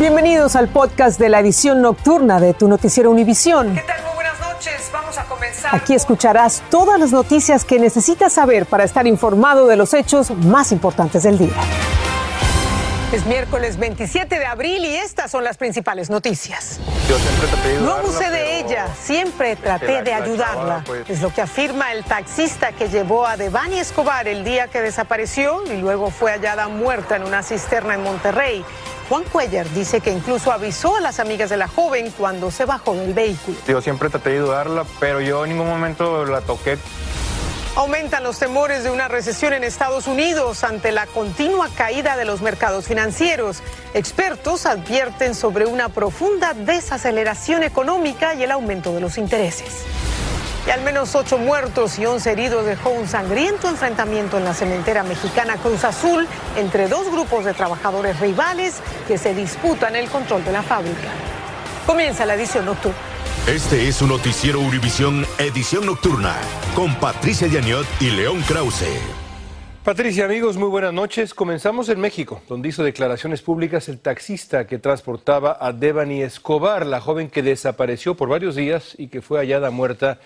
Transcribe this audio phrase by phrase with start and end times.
[0.00, 3.74] Bienvenidos al podcast de la edición nocturna de tu noticiero Univisión.
[3.74, 4.02] ¿Qué tal?
[4.02, 4.90] Muy buenas noches.
[4.90, 5.76] Vamos a comenzar.
[5.76, 10.72] Aquí escucharás todas las noticias que necesitas saber para estar informado de los hechos más
[10.72, 11.52] importantes del día.
[13.12, 16.80] Es miércoles 27 de abril y estas son las principales noticias.
[17.06, 20.82] Yo siempre te pedí No abusé de ella, siempre traté de la ayudarla.
[20.86, 21.10] pues.
[21.10, 25.62] Es lo que afirma el taxista que llevó a Devani Escobar el día que desapareció
[25.70, 28.64] y luego fue hallada muerta en una cisterna en Monterrey.
[29.10, 32.94] Juan Cuellar dice que incluso avisó a las amigas de la joven cuando se bajó
[32.94, 33.56] del vehículo.
[33.66, 36.78] Yo siempre traté de ayudarla, pero yo en ningún momento la toqué.
[37.74, 42.40] Aumentan los temores de una recesión en Estados Unidos ante la continua caída de los
[42.40, 43.64] mercados financieros.
[43.94, 49.86] Expertos advierten sobre una profunda desaceleración económica y el aumento de los intereses.
[50.70, 55.02] Y al menos ocho muertos y once heridos dejó un sangriento enfrentamiento en la cementera
[55.02, 60.52] mexicana Cruz Azul entre dos grupos de trabajadores rivales que se disputan el control de
[60.52, 61.08] la fábrica.
[61.86, 62.96] Comienza la edición nocturna.
[63.48, 66.36] Este es su noticiero Univisión Edición Nocturna
[66.76, 68.86] con Patricia Yaniot y León Krause.
[69.82, 71.34] Patricia, amigos, muy buenas noches.
[71.34, 77.00] Comenzamos en México, donde hizo declaraciones públicas el taxista que transportaba a Devani Escobar, la
[77.00, 80.20] joven que desapareció por varios días y que fue hallada muerta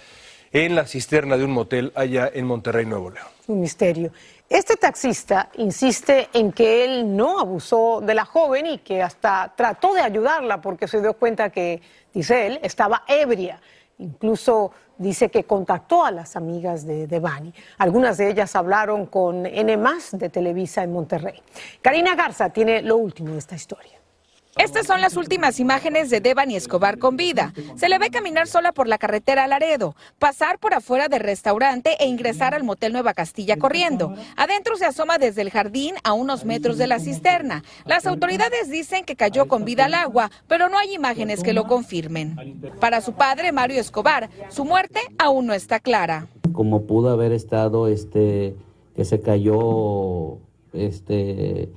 [0.55, 3.27] en la cisterna de un motel allá en Monterrey, Nuevo León.
[3.49, 4.13] un misterio.
[4.49, 9.95] Este taxista insiste en que él no abusó de la joven y que hasta trató
[9.95, 13.61] de ayudarla porque se dio cuenta que, dice él, estaba ebria.
[13.99, 17.53] Incluso dice que contactó a las amigas de Devani.
[17.79, 19.77] Algunas de ellas hablaron con N
[20.13, 21.43] de Televisa en Monterrey.
[21.83, 24.04] Karina Garza tiene lo último de esta historia.
[24.57, 27.53] Estas son las últimas imágenes de Devani Escobar con vida.
[27.77, 32.07] Se le ve caminar sola por la carretera Laredo, pasar por afuera del restaurante e
[32.07, 34.15] ingresar al motel Nueva Castilla corriendo.
[34.37, 37.65] Adentro se asoma desde el jardín a unos metros de la cisterna.
[37.85, 41.65] Las autoridades dicen que cayó con vida al agua, pero no hay imágenes que lo
[41.65, 42.37] confirmen.
[42.81, 46.29] Para su padre, Mario Escobar, su muerte aún no está clara.
[46.53, 48.55] como pudo haber estado este
[48.95, 50.39] que se cayó
[50.73, 51.69] este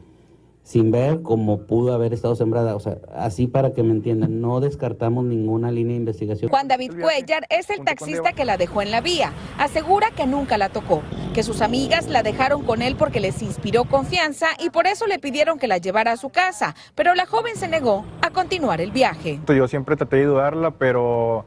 [0.68, 4.60] sin ver como pudo haber estado sembrada, o sea, así para que me entiendan, no
[4.60, 6.50] descartamos ninguna línea de investigación.
[6.52, 9.32] Juan David Cuellar es el taxista que la dejó en la vía.
[9.58, 13.86] Asegura que nunca la tocó, que sus amigas la dejaron con él porque les inspiró
[13.86, 17.56] confianza y por eso le pidieron que la llevara a su casa, pero la joven
[17.56, 19.40] se negó a continuar el viaje.
[19.48, 21.46] Yo siempre traté de ayudarla, pero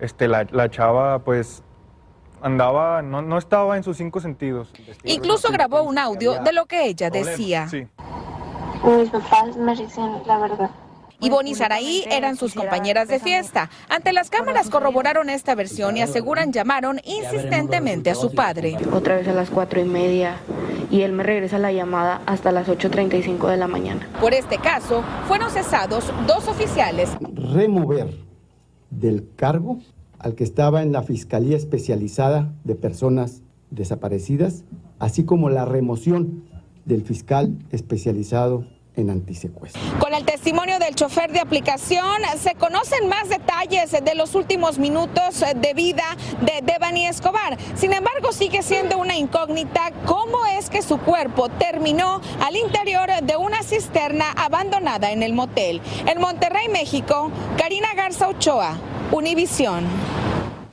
[0.00, 1.62] este, la, la chava, pues,
[2.42, 4.72] andaba, no, no estaba en sus cinco sentidos.
[5.04, 7.68] Incluso grabó un audio de lo que ella decía.
[7.68, 7.86] Sí.
[8.84, 10.70] Mis papás me dicen la verdad.
[11.20, 13.70] Ivonne y Saraí eran sus compañeras de fiesta.
[13.88, 18.76] Ante las cámaras corroboraron esta versión y aseguran llamaron insistentemente a su padre.
[18.92, 20.36] Otra vez a las cuatro y media
[20.90, 24.08] y él me regresa la llamada hasta las 8.35 de la mañana.
[24.20, 28.14] Por este caso, fueron cesados dos oficiales remover
[28.90, 29.78] del cargo
[30.18, 34.64] al que estaba en la Fiscalía Especializada de Personas Desaparecidas,
[34.98, 36.44] así como la remoción
[36.88, 38.64] del fiscal especializado
[38.96, 39.80] en antisecuestro.
[40.00, 45.44] Con el testimonio del chofer de aplicación se conocen más detalles de los últimos minutos
[45.54, 47.56] de vida de Devani Escobar.
[47.76, 53.36] Sin embargo, sigue siendo una incógnita cómo es que su cuerpo terminó al interior de
[53.36, 55.80] una cisterna abandonada en el motel.
[56.06, 58.76] En Monterrey, México, Karina Garza Ochoa,
[59.12, 60.17] Univisión.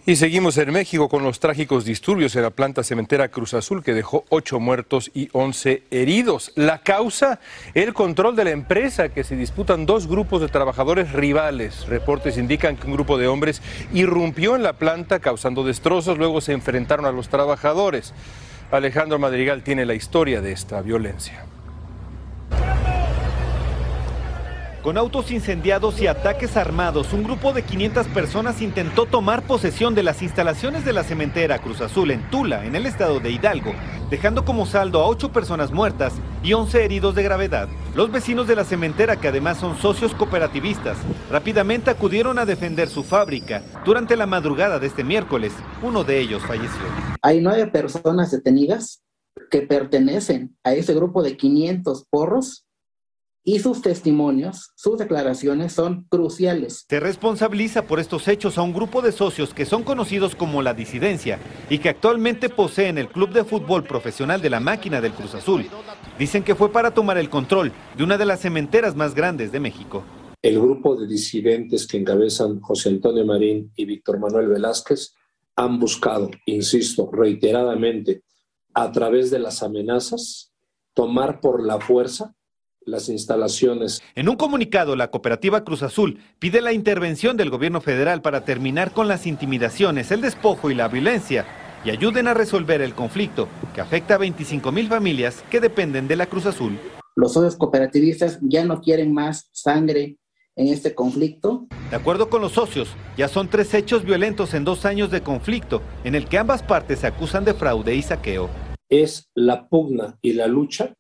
[0.08, 3.96] Y seguimos en México con los trágicos disturbios en la planta cementera Cruz Azul que
[3.96, 6.52] dejó ocho muertos y once heridos.
[6.54, 7.40] La causa,
[7.74, 11.88] el control de la empresa que se disputan dos grupos de trabajadores rivales.
[11.88, 13.64] Reportes indican que un grupo de hombres
[13.96, 18.14] irrumpió en la planta causando destrozos, luego se enfrentaron a los trabajadores.
[18.70, 21.48] Alejandro Madrigal tiene la historia de esta violencia.
[24.86, 30.04] Con autos incendiados y ataques armados, un grupo de 500 personas intentó tomar posesión de
[30.04, 33.74] las instalaciones de la cementera Cruz Azul en Tula, en el estado de Hidalgo,
[34.12, 36.14] dejando como saldo a 8 personas muertas
[36.44, 37.68] y 11 heridos de gravedad.
[37.96, 40.98] Los vecinos de la cementera, que además son socios cooperativistas,
[41.32, 43.64] rápidamente acudieron a defender su fábrica.
[43.86, 45.52] Durante la madrugada de este miércoles,
[45.82, 46.84] uno de ellos falleció.
[47.24, 49.02] Hay nueve personas detenidas
[49.50, 52.65] que pertenecen a ese grupo de 500 porros
[53.48, 56.84] y sus testimonios, sus declaraciones son cruciales.
[56.90, 60.74] Se responsabiliza por estos hechos a un grupo de socios que son conocidos como la
[60.74, 61.40] disidencia
[61.70, 65.68] y que actualmente poseen el club de fútbol profesional de la máquina del Cruz Azul.
[66.18, 69.60] Dicen que fue para tomar el control de una de las cementeras más grandes de
[69.60, 70.04] México.
[70.42, 75.14] El grupo de disidentes que encabezan José Antonio Marín y Víctor Manuel Velázquez
[75.56, 78.24] han buscado, insisto, reiteradamente,
[78.74, 80.52] a través de las amenazas,
[80.96, 82.35] tomar por la fuerza
[82.86, 84.02] las instalaciones.
[84.16, 88.92] En un comunicado, la cooperativa Cruz Azul pide la intervención del gobierno federal para terminar
[88.92, 91.46] con las intimidaciones, el despojo y la violencia
[91.84, 96.16] y ayuden a resolver el conflicto que afecta a 25 mil familias que dependen de
[96.16, 96.78] la Cruz Azul.
[97.16, 100.18] Los socios cooperativistas ya no quieren más sangre
[100.56, 101.68] en este conflicto.
[101.90, 105.82] De acuerdo con los socios, ya son tres hechos violentos en dos años de conflicto,
[106.04, 108.50] en el que ambas partes se acusan de fraude y saqueo.
[108.90, 110.94] Es la pugna y la lucha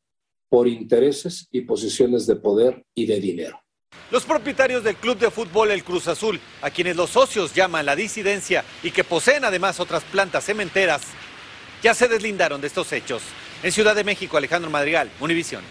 [0.49, 3.61] por intereses y posiciones de poder y de dinero.
[4.11, 7.95] Los propietarios del club de fútbol El Cruz Azul, a quienes los socios llaman la
[7.95, 11.01] disidencia y que poseen además otras plantas cementeras,
[11.81, 13.23] ya se deslindaron de estos hechos.
[13.63, 15.63] En Ciudad de México, Alejandro Madrigal, Univisión.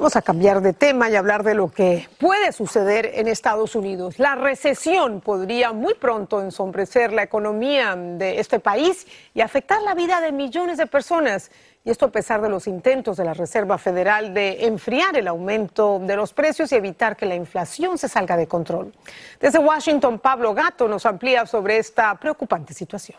[0.00, 4.18] Vamos a cambiar de tema y hablar de lo que puede suceder en Estados Unidos.
[4.18, 10.22] La recesión podría muy pronto ensombrecer la economía de este país y afectar la vida
[10.22, 11.50] de millones de personas.
[11.84, 15.98] Y esto a pesar de los intentos de la Reserva Federal de enfriar el aumento
[15.98, 18.94] de los precios y evitar que la inflación se salga de control.
[19.38, 23.18] Desde Washington, Pablo Gato nos amplía sobre esta preocupante situación.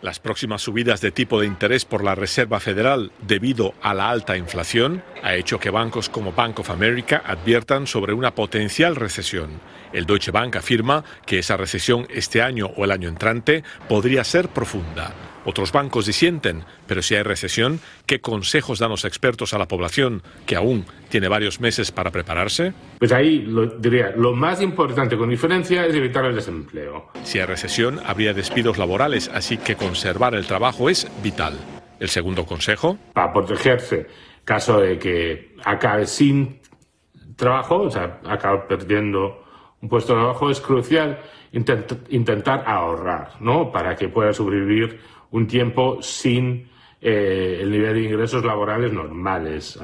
[0.00, 4.36] Las próximas subidas de tipo de interés por la Reserva Federal debido a la alta
[4.36, 9.60] inflación ha hecho que bancos como Bank of America adviertan sobre una potencial recesión.
[9.92, 14.48] El Deutsche Bank afirma que esa recesión este año o el año entrante podría ser
[14.48, 15.14] profunda.
[15.44, 20.22] Otros bancos disienten, pero si hay recesión, ¿qué consejos dan los expertos a la población
[20.44, 22.74] que aún tiene varios meses para prepararse?
[22.98, 27.10] Pues ahí lo, diría, lo más importante con diferencia es evitar el desempleo.
[27.22, 31.54] Si hay recesión, habría despidos laborales, así que conservar el trabajo es vital.
[31.98, 32.98] ¿El segundo consejo?
[33.14, 34.06] Para protegerse,
[34.44, 36.60] caso de que acabe sin
[37.36, 39.47] trabajo, o sea, acabe perdiendo
[39.80, 41.18] un puesto de trabajo, es crucial
[41.52, 43.72] intentar ahorrar, ¿no?
[43.72, 46.68] Para que pueda sobrevivir un tiempo sin
[47.00, 49.78] eh, el nivel de ingresos laborales normales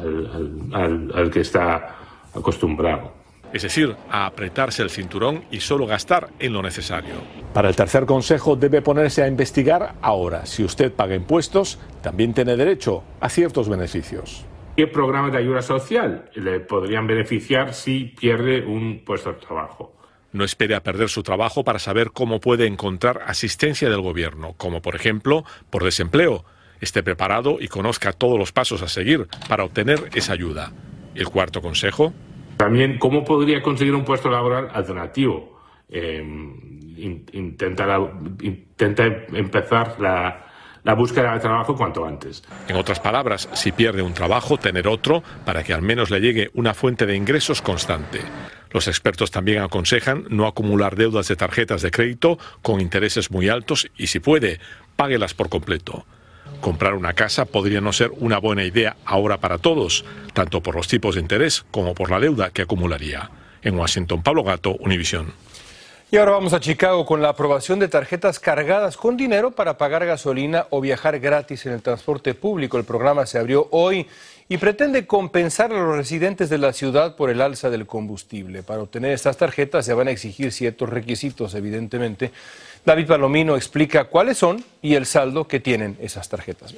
[0.73, 1.97] al, que está
[2.35, 7.15] acostumbrado es decir, a apretarse el cinturón y solo gastar en lo necesario.
[7.53, 10.45] Para el tercer consejo debe ponerse a investigar ahora.
[10.45, 14.45] Si usted paga impuestos, también tiene derecho a ciertos beneficios.
[14.77, 19.95] ¿Qué programa de ayuda social le podrían beneficiar si pierde un puesto de trabajo?
[20.33, 24.83] No espere a perder su trabajo para saber cómo puede encontrar asistencia del gobierno, como
[24.83, 26.45] por ejemplo por desempleo.
[26.81, 30.73] Esté preparado y conozca todos los pasos a seguir para obtener esa ayuda.
[31.15, 32.13] El cuarto consejo.
[32.57, 35.57] También, ¿cómo podría conseguir un puesto laboral alternativo?
[35.89, 36.21] Eh,
[36.97, 38.11] intenta,
[38.43, 40.45] intenta empezar la,
[40.85, 42.45] la búsqueda de trabajo cuanto antes.
[42.69, 46.51] En otras palabras, si pierde un trabajo, tener otro para que al menos le llegue
[46.55, 48.21] una fuente de ingresos constante.
[48.71, 53.89] Los expertos también aconsejan no acumular deudas de tarjetas de crédito con intereses muy altos
[53.97, 54.61] y si puede,
[54.97, 56.05] páguelas por completo.
[56.61, 60.89] Comprar una casa podría no ser una buena idea ahora para todos, tanto por los
[60.89, 63.31] tipos de interés como por la deuda que acumularía.
[63.63, 65.33] En Washington, Pablo Gato, Univisión.
[66.11, 70.07] Y ahora vamos a Chicago con la aprobación de tarjetas cargadas con dinero para pagar
[70.07, 72.79] gasolina o viajar gratis en el transporte público.
[72.79, 74.07] El programa se abrió hoy
[74.49, 78.63] y pretende compensar a los residentes de la ciudad por el alza del combustible.
[78.63, 82.31] Para obtener estas tarjetas se van a exigir ciertos requisitos, evidentemente.
[82.85, 86.75] David Palomino explica cuáles son y el saldo que tienen esas tarjetas.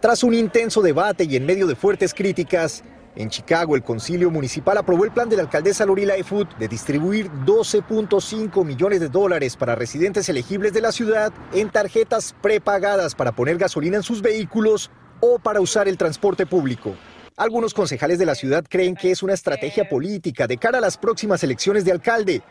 [0.00, 4.78] Tras un intenso debate y en medio de fuertes críticas, en Chicago, el concilio municipal
[4.78, 9.74] aprobó el plan de la alcaldesa Lorila Food de distribuir 12.5 millones de dólares para
[9.74, 14.90] residentes elegibles de la ciudad en tarjetas prepagadas para poner gasolina en sus vehículos
[15.20, 16.96] o para usar el transporte público.
[17.36, 20.96] Algunos concejales de la ciudad creen que es una estrategia política de cara a las
[20.96, 22.42] próximas elecciones de alcalde,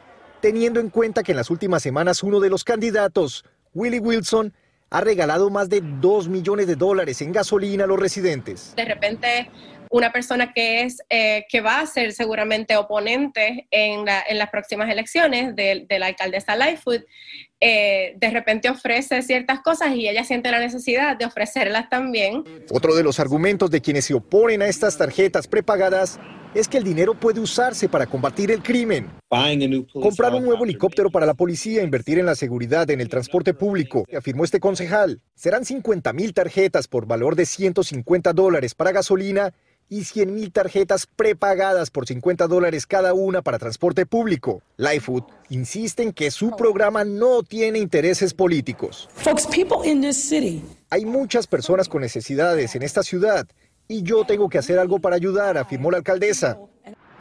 [0.42, 4.54] teniendo en cuenta que en las últimas semanas uno de los candidatos, Willie Wilson,
[4.92, 8.74] ha regalado más de 2 millones de dólares en gasolina a los residentes.
[8.76, 9.50] De repente
[9.92, 15.56] una persona que, es, eh, que va a ser seguramente oponente en, las próximas elecciones
[15.56, 17.04] de, la alcaldesa Lightfoot,
[17.60, 22.44] eh, de repente ofrece ciertas cosas y ella siente la necesidad de ofrecerlas también.
[22.72, 26.20] Otro de los argumentos de quienes se oponen a estas tarjetas prepagadas
[26.54, 29.10] es que el dinero puede usarse para combatir el crimen.
[29.94, 34.06] Comprar un nuevo helicóptero para la policía, invertir en la seguridad, en el transporte público,
[34.18, 35.22] afirmó este concejal.
[35.36, 39.54] Serán 50 mil tarjetas por valor de 150 dólares para gasolina
[39.90, 44.62] y 100 mil tarjetas prepagadas por 50 dólares cada una para transporte público.
[44.78, 49.10] Lifefood insiste en que su programa no tiene intereses políticos.
[50.90, 53.48] Hay muchas personas con necesidades en esta ciudad
[53.92, 56.58] y yo tengo que hacer algo para ayudar, afirmó la alcaldesa.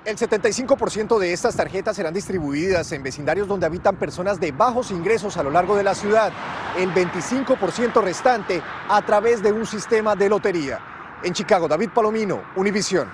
[0.04, 5.36] El 75% de estas tarjetas serán distribuidas en vecindarios donde habitan personas de bajos ingresos
[5.36, 6.32] a lo largo de la ciudad.
[6.78, 10.78] El 25% restante a través de un sistema de lotería.
[11.24, 13.10] En Chicago, David Palomino, Univisión.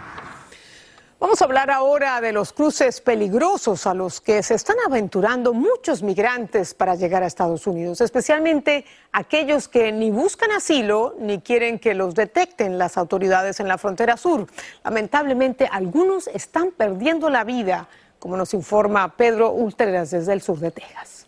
[1.26, 6.00] Vamos a hablar ahora de los cruces peligrosos a los que se están aventurando muchos
[6.00, 11.94] migrantes para llegar a Estados Unidos, especialmente aquellos que ni buscan asilo ni quieren que
[11.94, 14.46] los detecten las autoridades en la frontera sur.
[14.84, 17.88] Lamentablemente, algunos están perdiendo la vida,
[18.20, 21.26] como nos informa Pedro Ultreras desde el sur de Texas.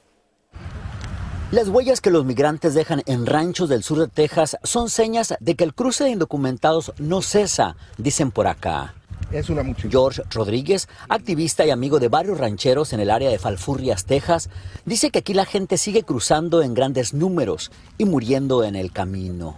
[1.50, 5.57] Las huellas que los migrantes dejan en ranchos del sur de Texas son señas de
[5.57, 8.95] que el cruce de indocumentados no cesa, dicen por acá.
[9.30, 14.06] Es una George Rodríguez, activista y amigo de varios rancheros en el área de Falfurrias,
[14.06, 14.49] Texas,
[14.87, 19.56] dice que aquí la gente sigue cruzando en grandes números y muriendo en el camino.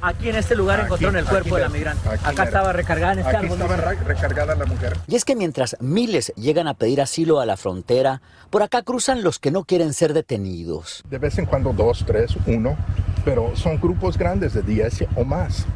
[0.00, 2.08] Aquí en este lugar encontraron el cuerpo de la migrante.
[2.08, 4.98] Acá estaba recargada en este aquí Estaba recargada la mujer.
[5.06, 9.22] Y es que mientras miles llegan a pedir asilo a la frontera, por acá cruzan
[9.22, 11.04] los que no quieren ser detenidos.
[11.08, 12.76] De vez en cuando dos, tres, uno,
[13.24, 15.66] pero son grupos grandes de 10 o más.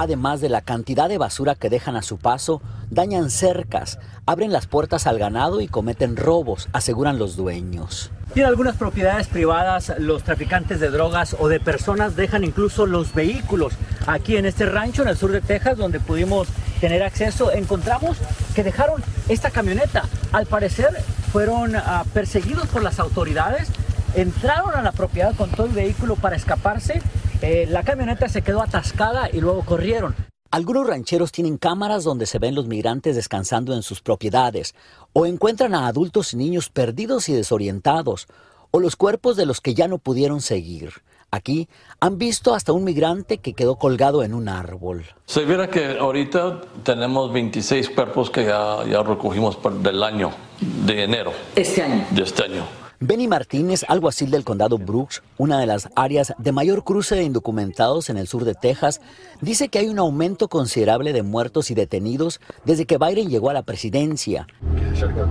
[0.00, 4.66] Además de la cantidad de basura que dejan a su paso, dañan cercas, abren las
[4.66, 8.10] puertas al ganado y cometen robos, aseguran los dueños.
[8.32, 13.74] Tiene algunas propiedades privadas, los traficantes de drogas o de personas dejan incluso los vehículos.
[14.06, 16.48] Aquí en este rancho en el sur de Texas, donde pudimos
[16.80, 18.16] tener acceso, encontramos
[18.54, 20.04] que dejaron esta camioneta.
[20.32, 20.88] Al parecer
[21.30, 23.68] fueron ah, perseguidos por las autoridades,
[24.14, 27.02] entraron a la propiedad con todo el vehículo para escaparse
[27.42, 30.14] eh, la camioneta se quedó atascada y luego corrieron.
[30.52, 34.74] Algunos rancheros tienen cámaras donde se ven los migrantes descansando en sus propiedades,
[35.12, 38.26] o encuentran a adultos y niños perdidos y desorientados,
[38.72, 40.92] o los cuerpos de los que ya no pudieron seguir.
[41.30, 41.68] Aquí
[42.00, 45.04] han visto hasta un migrante que quedó colgado en un árbol.
[45.26, 51.32] Se viera que ahorita tenemos 26 cuerpos que ya, ya recogimos del año de enero.
[51.54, 52.04] Este año.
[52.10, 52.79] De este año.
[53.02, 58.10] Benny Martínez, alguacil del condado Brooks, una de las áreas de mayor cruce de indocumentados
[58.10, 59.00] en el sur de Texas,
[59.40, 63.54] dice que hay un aumento considerable de muertos y detenidos desde que Biden llegó a
[63.54, 64.46] la presidencia.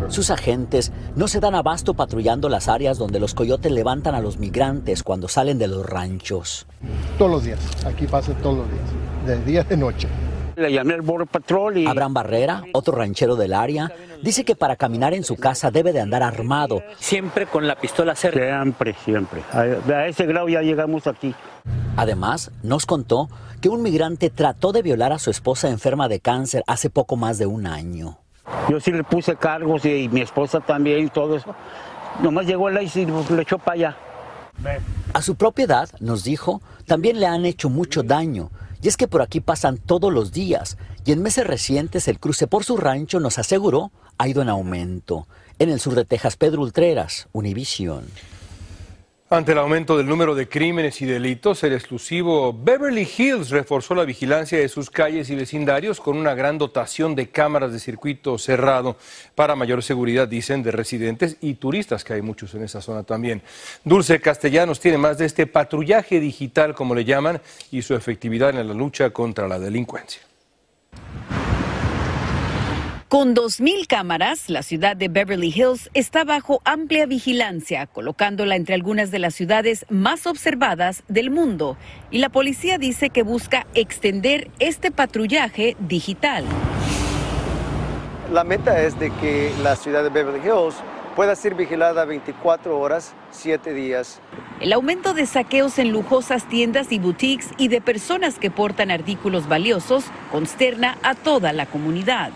[0.08, 4.40] Sus agentes no se dan abasto patrullando las áreas donde los coyotes levantan a los
[4.40, 6.66] migrantes cuando salen de los ranchos.
[7.20, 10.08] Todos los días, aquí pasa todos los días, de día de noche.
[10.60, 11.88] Le llamé al Border Patrol y...
[11.88, 16.02] Abraham Barrera, otro ranchero del área, dice que para caminar en su casa debe de
[16.02, 16.84] andar armado.
[16.98, 18.40] Siempre con la pistola cerca.
[18.40, 19.42] Siempre, siempre.
[19.54, 21.34] A ese grado ya llegamos aquí.
[21.96, 23.30] Además, nos contó
[23.62, 27.38] que un migrante trató de violar a su esposa enferma de cáncer hace poco más
[27.38, 28.18] de un año.
[28.70, 31.56] Yo sí le puse cargos y mi esposa también y todo eso.
[32.22, 33.98] Nomás llegó él y le echó para allá.
[35.14, 38.50] A su propiedad, nos dijo, también le han hecho mucho daño
[38.82, 42.48] y es que por aquí pasan todos los días y en meses recientes el cruce
[42.48, 45.28] por su rancho nos aseguró ha ido en aumento.
[45.60, 48.06] En el sur de Texas, Pedro Ultreras, Univision.
[49.32, 54.04] Ante el aumento del número de crímenes y delitos, el exclusivo Beverly Hills reforzó la
[54.04, 58.98] vigilancia de sus calles y vecindarios con una gran dotación de cámaras de circuito cerrado
[59.36, 63.44] para mayor seguridad, dicen, de residentes y turistas, que hay muchos en esa zona también.
[63.84, 68.68] Dulce Castellanos tiene más de este patrullaje digital, como le llaman, y su efectividad en
[68.68, 70.29] la lucha contra la delincuencia.
[73.10, 79.10] Con 2.000 cámaras, la ciudad de Beverly Hills está bajo amplia vigilancia, colocándola entre algunas
[79.10, 81.76] de las ciudades más observadas del mundo.
[82.12, 86.46] Y la policía dice que busca extender este patrullaje digital.
[88.32, 90.76] La meta es de que la ciudad de Beverly Hills
[91.16, 94.22] pueda ser vigilada 24 horas, 7 días.
[94.62, 99.48] El aumento de saqueos en lujosas tiendas y boutiques y de personas que portan artículos
[99.48, 102.30] valiosos consterna a toda la comunidad.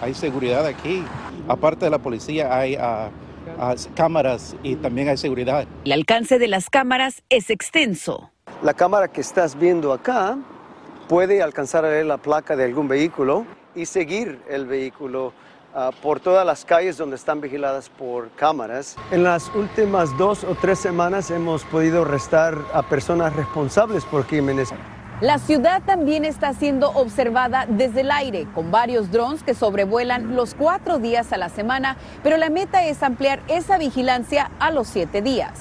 [0.00, 1.04] Hay seguridad aquí.
[1.48, 3.10] Aparte de la policía, hay ah,
[3.58, 5.66] ah, cámaras y también hay seguridad.
[5.84, 8.30] El alcance de las cámaras es extenso.
[8.62, 10.38] La cámara que estás viendo acá
[11.08, 15.32] puede alcanzar a ver la placa de algún vehículo y seguir el vehículo
[15.74, 18.96] ah, por todas las calles donde están vigiladas por cámaras.
[19.10, 24.72] En las últimas dos o tres semanas hemos podido arrestar a personas responsables por crímenes.
[25.22, 30.56] La ciudad también está siendo observada desde el aire, con varios drones que sobrevuelan los
[30.56, 35.22] cuatro días a la semana, pero la meta es ampliar esa vigilancia a los siete
[35.22, 35.60] días.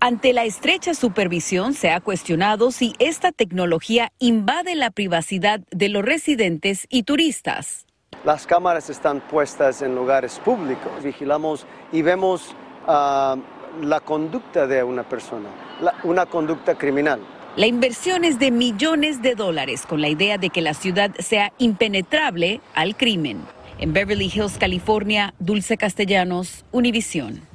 [0.00, 6.02] Ante la estrecha supervisión se ha cuestionado si esta tecnología invade la privacidad de los
[6.02, 7.84] residentes y turistas.
[8.24, 10.90] Las cámaras están puestas en lugares públicos.
[11.04, 13.36] Vigilamos y vemos ah,
[13.82, 15.50] la conducta de una persona,
[16.02, 17.20] una conducta criminal.
[17.54, 21.52] La inversión es de millones de dólares con la idea de que la ciudad sea
[21.58, 23.42] impenetrable al crimen.
[23.78, 27.51] En Beverly Hills, California, Dulce Castellanos, Univisión.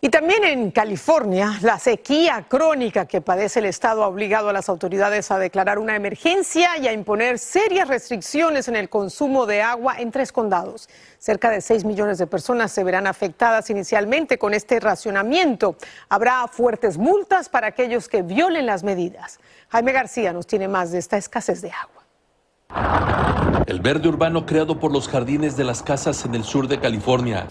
[0.00, 4.68] Y también en California, la sequía crónica que padece el Estado ha obligado a las
[4.68, 9.96] autoridades a declarar una emergencia y a imponer serias restricciones en el consumo de agua
[9.98, 10.90] en tres condados.
[11.18, 15.76] Cerca de 6 millones de personas se verán afectadas inicialmente con este racionamiento.
[16.10, 19.40] Habrá fuertes multas para aquellos que violen las medidas.
[19.70, 23.64] Jaime García nos tiene más de esta escasez de agua.
[23.66, 27.48] El verde urbano creado por los jardines de las casas en el sur de California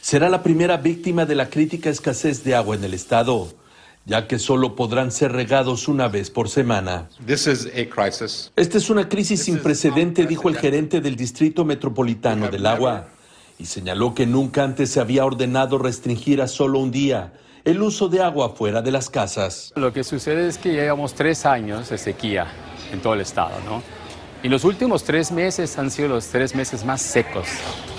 [0.00, 3.48] será la primera víctima de la crítica escasez de agua en el estado,
[4.04, 7.08] ya que solo podrán ser regados una vez por semana.
[7.26, 13.08] Esta es una crisis sin precedente, dijo el gerente del Distrito Metropolitano del Agua,
[13.58, 17.32] y señaló que nunca antes se había ordenado restringir a solo un día
[17.64, 19.72] el uso de agua fuera de las casas.
[19.76, 22.46] Lo que sucede es que llevamos tres años de sequía
[22.92, 23.82] en todo el estado, ¿no?
[24.40, 27.48] Y los últimos tres meses han sido los tres meses más secos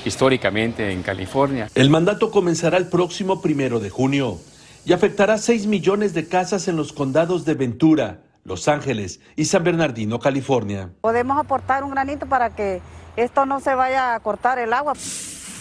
[0.06, 1.68] históricamente en California.
[1.76, 4.40] El mandato comenzará el próximo primero de junio
[4.86, 9.66] y afectará 6 millones de casas en los condados de Ventura, Los Ángeles y San
[9.66, 10.90] Bernardino, California.
[11.02, 12.82] Podemos aportar un granito para que
[13.18, 14.94] esto no se vaya a cortar el agua.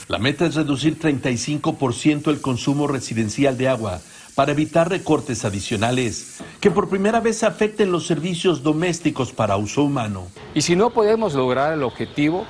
[0.09, 4.01] La meta es reducir 35% el consumo residencial de agua
[4.35, 10.29] para evitar recortes adicionales que por primera vez afecten los servicios domésticos para uso humano.
[10.55, 12.47] Y si no podemos lograr el objetivo,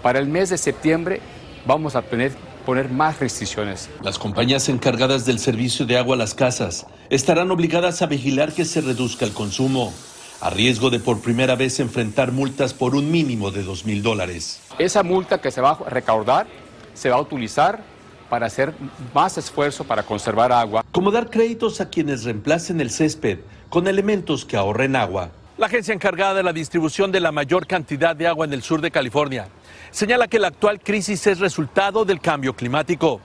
[0.00, 1.20] para el mes de septiembre
[1.66, 3.90] vamos a poner, poner más restricciones.
[4.04, 8.64] Las compañías encargadas del servicio de agua a las casas estarán obligadas a vigilar que
[8.64, 9.92] se reduzca el consumo,
[10.40, 14.60] a riesgo de por primera vez enfrentar multas por un mínimo de dos mil dólares.
[14.78, 16.61] Esa multa que se va a recaudar
[16.94, 17.80] se va a utilizar
[18.28, 18.72] para hacer
[19.12, 20.84] más esfuerzo para conservar agua.
[20.90, 25.30] Como dar créditos a quienes reemplacen el césped con elementos que ahorren agua.
[25.58, 28.80] La agencia encargada de la distribución de la mayor cantidad de agua en el sur
[28.80, 29.48] de California
[29.90, 33.20] señala que la actual crisis es resultado del cambio climático,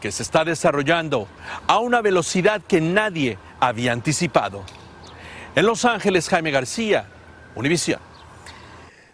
[0.00, 1.28] que se está desarrollando
[1.66, 4.62] a una velocidad que nadie había anticipado.
[5.54, 7.06] En Los Ángeles, Jaime García,
[7.54, 8.09] Univision.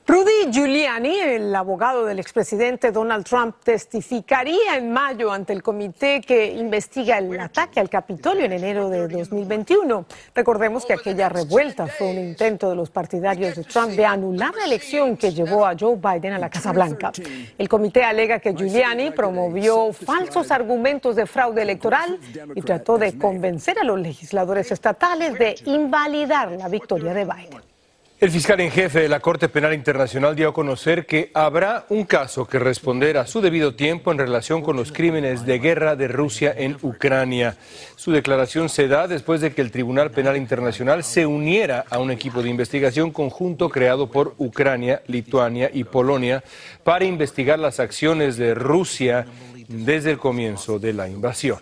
[0.08, 6.46] Rudy Giuliani, el abogado del expresidente Donald Trump, testificaría en mayo ante el comité que
[6.52, 10.06] investiga el ataque al Capitolio en enero de 2021.
[10.32, 14.66] Recordemos que aquella revuelta fue un intento de los partidarios de Trump de anular la
[14.66, 17.10] elección que llevó a Joe Biden a la Casa Blanca.
[17.58, 22.20] El comité alega que Giuliani promovió falsos argumentos de fraude electoral
[22.54, 27.75] y trató de convencer a los legisladores estatales de invalidar la victoria de Biden.
[28.18, 32.04] El fiscal en jefe de la Corte Penal Internacional dio a conocer que habrá un
[32.04, 36.08] caso que responder a su debido tiempo en relación con los crímenes de guerra de
[36.08, 37.58] Rusia en Ucrania.
[37.94, 42.10] Su declaración se da después de que el Tribunal Penal Internacional se uniera a un
[42.10, 46.42] equipo de investigación conjunto creado por Ucrania, Lituania y Polonia
[46.84, 49.26] para investigar las acciones de Rusia
[49.68, 51.58] desde el comienzo de la invasión.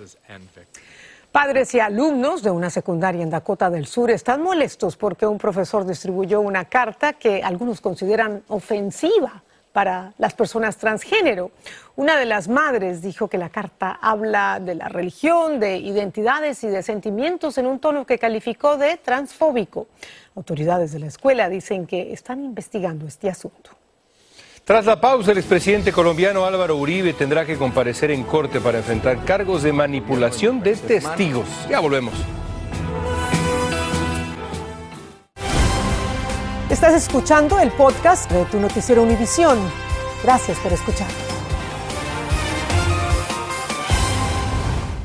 [1.35, 5.85] Padres y alumnos de una secundaria en Dakota del Sur están molestos porque un profesor
[5.85, 9.43] distribuyó una carta que algunos consideran ofensiva
[9.73, 11.51] para las personas transgénero.
[11.97, 16.69] Una de las madres dijo que la carta habla de la religión, de identidades y
[16.69, 19.89] de sentimientos en un tono que calificó de transfóbico.
[20.37, 23.73] Autoridades de la escuela dicen que están investigando este asunto.
[24.65, 29.23] Tras la pausa, el expresidente colombiano Álvaro Uribe tendrá que comparecer en corte para enfrentar
[29.23, 31.47] cargos de manipulación de testigos.
[31.69, 32.15] Ya volvemos.
[36.71, 39.59] Estás escuchando el podcast de tu noticiero Univisión.
[40.23, 41.34] Gracias por escuchar.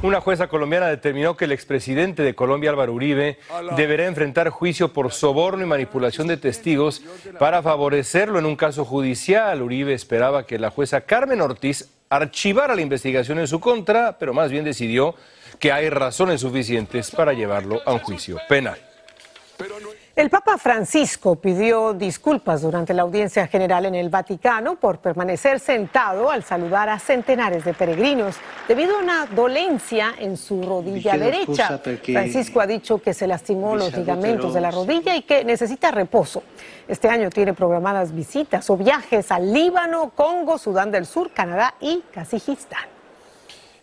[0.01, 3.37] Una jueza colombiana determinó que el expresidente de Colombia, Álvaro Uribe,
[3.75, 7.01] deberá enfrentar juicio por soborno y manipulación de testigos
[7.37, 9.61] para favorecerlo en un caso judicial.
[9.61, 14.49] Uribe esperaba que la jueza Carmen Ortiz archivara la investigación en su contra, pero más
[14.49, 15.15] bien decidió
[15.59, 18.77] que hay razones suficientes para llevarlo a un juicio penal.
[20.15, 26.29] El Papa Francisco pidió disculpas durante la audiencia general en el Vaticano por permanecer sentado
[26.29, 28.35] al saludar a centenares de peregrinos
[28.67, 31.79] debido a una dolencia en su rodilla derecha.
[32.03, 36.43] Francisco ha dicho que se lastimó los ligamentos de la rodilla y que necesita reposo.
[36.87, 42.03] Este año tiene programadas visitas o viajes al Líbano, Congo, Sudán del Sur, Canadá y
[42.11, 42.98] Kazajistán.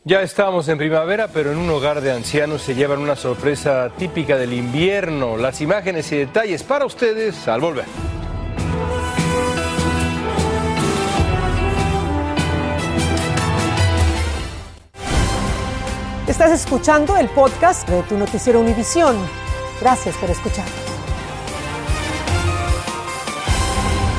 [0.09, 4.37] Ya estamos en primavera, pero en un hogar de ancianos se llevan una sorpresa típica
[4.37, 5.37] del invierno.
[5.37, 7.87] Las imágenes y detalles para ustedes al volver.
[16.29, 19.17] Estás escuchando el podcast de tu noticiero Univisión.
[19.81, 20.86] Gracias por escuchar.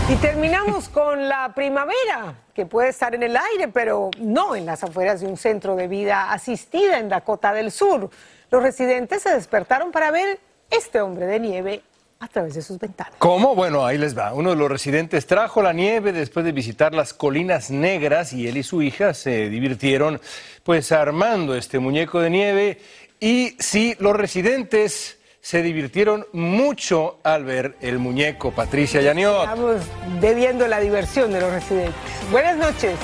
[0.10, 4.82] Y terminamos con la primavera, que puede estar en el aire, pero no en las
[4.84, 8.10] afueras de un centro de vida asistida en Dakota del Sur.
[8.50, 10.40] Los residentes se despertaron para ver
[10.70, 11.82] este hombre de nieve
[12.20, 13.16] a través de sus ventanas.
[13.20, 13.54] ¿Cómo?
[13.54, 14.34] Bueno, ahí les va.
[14.34, 18.56] Uno de los residentes trajo la nieve después de visitar las colinas negras y él
[18.56, 20.22] y su hija se divirtieron
[20.64, 22.82] pues armando este muñeco de nieve
[23.20, 25.17] y sí, los residentes
[25.48, 28.52] se divirtieron mucho al ver el muñeco.
[28.52, 29.44] Patricia Yaniot.
[29.44, 29.78] Estamos
[30.20, 31.96] bebiendo la diversión de los residentes.
[32.30, 32.98] Buenas noches.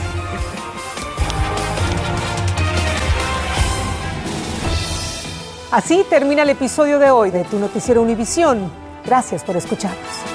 [5.71, 8.69] Así termina el episodio de hoy de Tu Noticiero Univisión.
[9.05, 10.32] Gracias por escucharnos.